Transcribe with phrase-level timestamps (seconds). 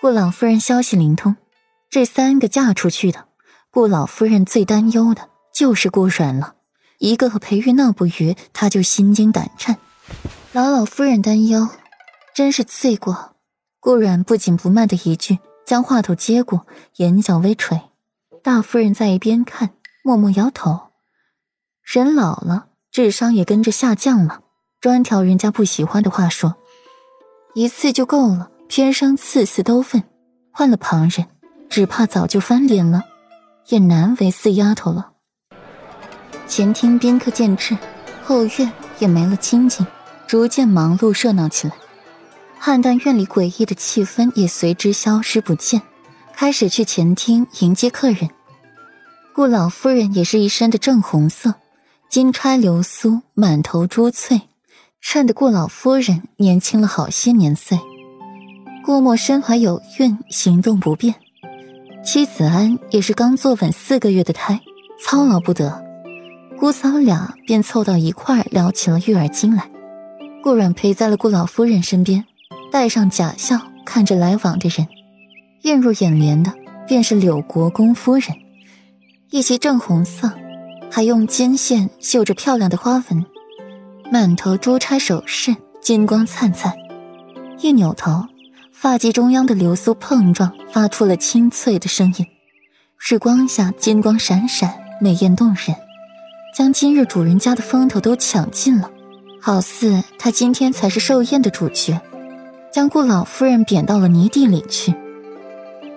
[0.00, 1.34] 顾老夫人消息灵通，
[1.90, 3.26] 这三个嫁出去的，
[3.72, 6.54] 顾老夫人最担忧的就是顾软了。
[6.98, 9.76] 一个和裴玉闹不愉，她就心惊胆颤。
[10.52, 11.68] 老老夫人担忧，
[12.32, 13.34] 真是罪过。
[13.80, 16.64] 顾软不紧不慢的一句，将话头接过，
[16.98, 17.80] 眼角微垂。
[18.40, 19.70] 大夫人在一边看，
[20.04, 20.90] 默默摇头。
[21.82, 24.42] 人老了，智商也跟着下降了，
[24.80, 26.54] 专挑人家不喜欢的话说，
[27.54, 28.52] 一次就够了。
[28.68, 30.04] 偏生次次都问，
[30.52, 31.26] 换了旁人，
[31.70, 33.02] 只怕早就翻脸了，
[33.68, 35.12] 也难为四丫头了。
[36.46, 37.76] 前厅宾客渐至，
[38.22, 39.86] 后院也没了清静，
[40.26, 41.74] 逐渐忙碌热闹起来。
[42.58, 45.80] 汉淡院里诡异的气氛也随之消失不见，
[46.34, 48.28] 开始去前厅迎接客人。
[49.34, 51.54] 顾老夫人也是一身的正红色，
[52.10, 54.42] 金钗流苏，满头珠翠，
[55.00, 57.78] 衬得顾老夫人年轻了好些年岁。
[58.88, 61.14] 顾墨身怀有孕，行动不便。
[62.02, 64.58] 妻子安也是刚坐稳四个月的胎，
[64.98, 65.84] 操劳不得。
[66.58, 69.70] 姑嫂俩便凑到一块聊起了育儿经来。
[70.42, 72.24] 顾阮陪在了顾老夫人身边，
[72.72, 74.88] 带上假笑看着来往的人。
[75.64, 76.50] 映入眼帘的
[76.86, 78.38] 便是柳国公夫人，
[79.28, 80.32] 一袭正红色，
[80.90, 83.26] 还用金线绣着漂亮的花纹，
[84.10, 86.72] 满头珠钗首饰，金光灿灿。
[87.60, 88.24] 一扭头。
[88.80, 92.24] 发髻中央的流苏碰撞，发出了清脆的声音。
[92.96, 95.76] 日光下，金光闪闪，美艳动人，
[96.54, 98.88] 将今日主人家的风头都抢尽了，
[99.42, 102.00] 好似他今天才是寿宴的主角，
[102.72, 104.94] 将顾老夫人贬到了泥地里去。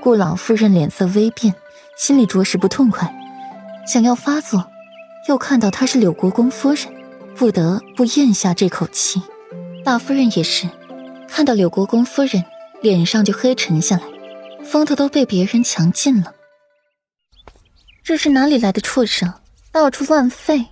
[0.00, 1.52] 顾老夫人脸色微变，
[1.96, 3.12] 心里着实不痛快，
[3.88, 4.64] 想要发作，
[5.26, 6.86] 又看到她是柳国公夫人，
[7.34, 9.20] 不得不咽下这口气。
[9.84, 10.68] 大夫人也是，
[11.26, 12.44] 看到柳国公夫人。
[12.80, 14.04] 脸上就黑沉下来，
[14.64, 16.34] 风头都被别人抢尽了。
[18.04, 19.34] 这是哪里来的畜生，
[19.72, 20.66] 到处乱吠，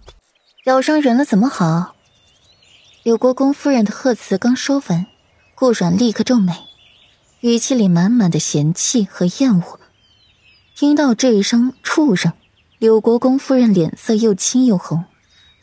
[0.67, 1.97] 咬伤人了怎么好？
[3.03, 5.07] 柳国公夫人的贺词刚说完，
[5.55, 6.53] 顾阮立刻皱眉，
[7.41, 9.81] 语气里满满的嫌弃和厌恶。
[10.77, 12.33] 听到这一声“畜生”，
[12.79, 15.05] 柳国公夫人脸色又青又红，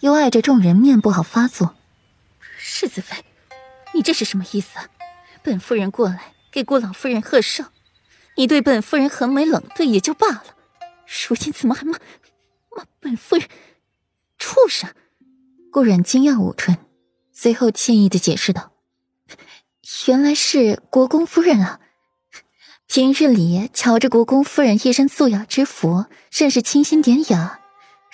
[0.02, 1.75] 又碍着众人面不好发作。
[2.58, 3.16] 世子妃，
[3.94, 4.78] 你这是什么意思？
[5.42, 6.33] 本夫人过来。
[6.53, 7.66] 给顾老夫人贺寿，
[8.38, 10.44] 你对本夫人横眉冷对也就罢了，
[11.28, 11.97] 如今怎么还骂
[12.78, 13.47] 骂本夫人
[14.38, 14.92] 畜生？
[15.72, 16.78] 顾然惊讶捂唇，
[17.31, 18.72] 随后歉意的解释道
[20.08, 21.80] ：“原来是国公夫人啊！
[22.86, 27.62] 平日里瞧着国公夫人一身素雅之服，甚是清新典雅，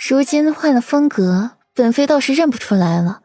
[0.07, 3.21] 如今换了风格，本妃倒是认不出来了，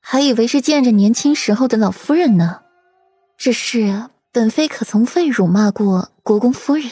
[0.00, 2.62] 还以为是见着年轻时候的老夫人呢。
[3.36, 6.90] 只是……”本妃可从未辱骂过国公夫人，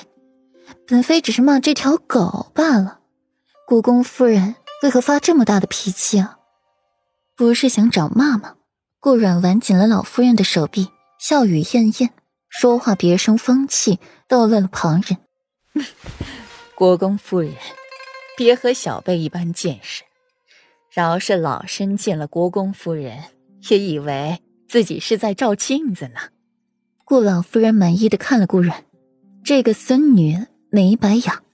[0.86, 3.00] 本妃只是骂这条狗罢了。
[3.66, 6.38] 国公夫人为何发这么大的脾气啊？
[7.36, 8.54] 不是想找骂吗？
[9.00, 10.88] 顾阮挽紧了老夫人的手臂，
[11.18, 12.10] 笑语艳艳，
[12.48, 15.18] 说话别生风气，逗乐了旁人。
[16.74, 17.52] 国公夫人，
[18.36, 20.04] 别和小辈一般见识。
[20.90, 23.24] 饶是老身见了国公夫人，
[23.68, 26.20] 也以为自己是在照镜子呢。
[27.08, 28.82] 顾老夫人满意的看了顾阮，
[29.44, 31.44] 这个孙女没白养。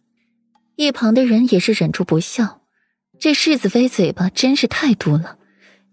[0.76, 2.62] 一旁的人也是忍住不笑，
[3.20, 5.36] 这世子妃嘴巴真是太毒了，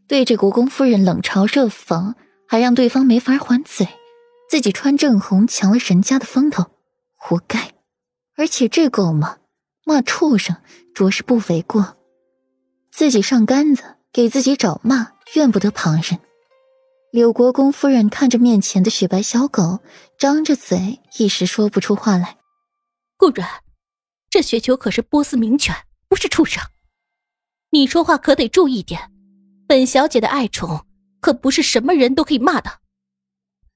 [0.08, 2.14] 对着国公夫人冷嘲热讽，
[2.48, 3.86] 还让对方没法还嘴，
[4.50, 6.68] 自己穿正红抢了人家的风头，
[7.18, 7.74] 活该。
[8.38, 9.40] 而且这狗嘛，
[9.84, 10.56] 骂畜生
[10.96, 11.98] 着实不为过，
[12.94, 13.84] 自己上杆子
[14.14, 16.18] 给自己找骂，怨不得旁人。
[17.12, 19.80] 柳国公夫人看着面前的雪白小狗，
[20.20, 22.38] 张着嘴，一时说不出话来。
[23.18, 23.50] 顾然，
[24.30, 25.76] 这雪球可是波斯名犬，
[26.08, 26.64] 不是畜生。
[27.72, 29.12] 你说话可得注意点，
[29.68, 30.86] 本小姐的爱宠
[31.20, 32.80] 可不是什么人都可以骂的。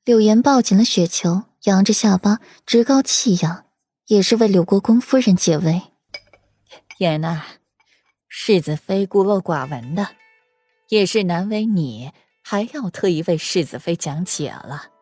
[0.05, 3.65] 柳岩抱紧了雪球，扬着下巴，趾高气扬，
[4.05, 5.81] 也是为柳国公夫人解围。
[6.99, 7.41] 言呐，
[8.27, 10.09] 世子妃孤陋寡闻的，
[10.89, 12.11] 也是难为你。
[12.43, 14.92] 还要特意为世子妃讲解了。